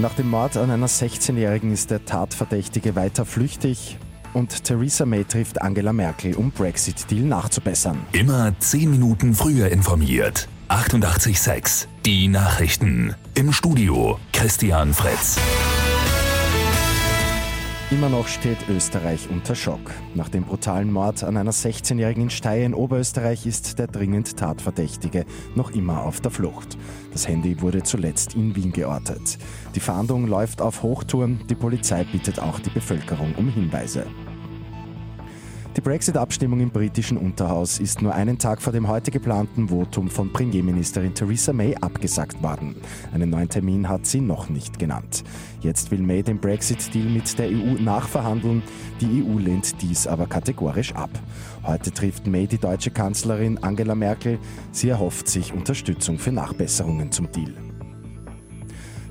[0.00, 3.98] Nach dem Mord an einer 16-Jährigen ist der Tatverdächtige weiter flüchtig
[4.32, 7.98] und Theresa May trifft Angela Merkel, um Brexit-Deal nachzubessern.
[8.12, 10.48] Immer 10 Minuten früher informiert.
[10.68, 13.16] 88.6 Die Nachrichten.
[13.34, 15.36] Im Studio Christian Fritz.
[17.90, 19.80] Immer noch steht Österreich unter Schock.
[20.14, 25.24] Nach dem brutalen Mord an einer 16-Jährigen in Steyr in Oberösterreich ist der dringend Tatverdächtige
[25.54, 26.76] noch immer auf der Flucht.
[27.14, 29.38] Das Handy wurde zuletzt in Wien geortet.
[29.74, 31.40] Die Fahndung läuft auf Hochtouren.
[31.48, 34.04] Die Polizei bittet auch die Bevölkerung um Hinweise.
[35.78, 40.32] Die Brexit-Abstimmung im britischen Unterhaus ist nur einen Tag vor dem heute geplanten Votum von
[40.32, 42.74] Premierministerin Theresa May abgesagt worden.
[43.14, 45.22] Einen neuen Termin hat sie noch nicht genannt.
[45.60, 48.64] Jetzt will May den Brexit-Deal mit der EU nachverhandeln.
[49.00, 51.10] Die EU lehnt dies aber kategorisch ab.
[51.62, 54.40] Heute trifft May die deutsche Kanzlerin Angela Merkel.
[54.72, 57.54] Sie erhofft sich Unterstützung für Nachbesserungen zum Deal.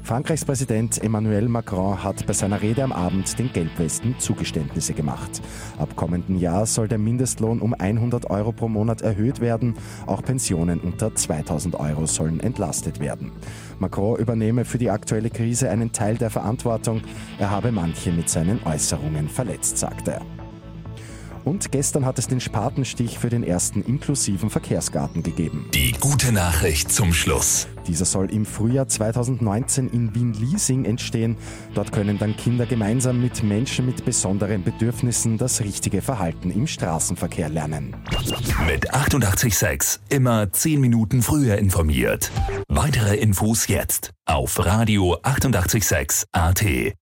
[0.07, 5.41] Frankreichs Präsident Emmanuel Macron hat bei seiner Rede am Abend den Gelbwesten Zugeständnisse gemacht.
[5.77, 9.73] Ab kommenden Jahr soll der Mindestlohn um 100 Euro pro Monat erhöht werden.
[10.05, 13.33] Auch Pensionen unter 2000 Euro sollen entlastet werden.
[13.79, 17.01] Macron übernehme für die aktuelle Krise einen Teil der Verantwortung.
[17.37, 20.21] Er habe manche mit seinen Äußerungen verletzt, sagte er.
[21.43, 25.67] Und gestern hat es den Spatenstich für den ersten inklusiven Verkehrsgarten gegeben.
[25.73, 27.67] Die gute Nachricht zum Schluss.
[27.87, 31.37] Dieser soll im Frühjahr 2019 in Wien-Liesing entstehen.
[31.73, 37.49] Dort können dann Kinder gemeinsam mit Menschen mit besonderen Bedürfnissen das richtige Verhalten im Straßenverkehr
[37.49, 37.95] lernen.
[38.67, 42.31] Mit 886 immer 10 Minuten früher informiert.
[42.67, 46.93] Weitere Infos jetzt auf Radio 886 AT.